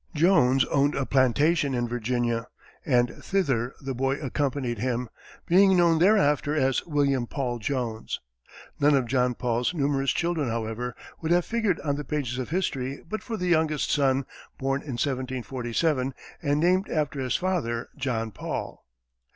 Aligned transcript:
Jones 0.15 0.65
owned 0.71 0.95
a 0.95 1.05
plantation 1.05 1.75
in 1.75 1.87
Virginia, 1.87 2.47
and 2.87 3.13
thither 3.23 3.75
the 3.81 3.93
boy 3.93 4.15
accompanied 4.15 4.79
him, 4.79 5.09
being 5.45 5.77
known 5.77 5.99
thereafter 5.99 6.55
as 6.55 6.83
William 6.87 7.27
Paul 7.27 7.59
Jones. 7.59 8.19
None 8.79 8.95
of 8.95 9.05
John 9.05 9.35
Paul's 9.35 9.75
numerous 9.75 10.09
children, 10.09 10.49
however, 10.49 10.95
would 11.21 11.31
have 11.31 11.45
figured 11.45 11.79
on 11.81 11.97
the 11.97 12.03
pages 12.03 12.39
of 12.39 12.49
history 12.49 13.03
but 13.07 13.21
for 13.21 13.37
the 13.37 13.45
youngest 13.47 13.91
son, 13.91 14.25
born 14.57 14.81
in 14.81 14.93
1747, 14.97 16.15
and 16.41 16.59
named 16.59 16.89
after 16.89 17.19
his 17.19 17.35
father, 17.35 17.87
John 17.95 18.31
Paul. 18.31 18.83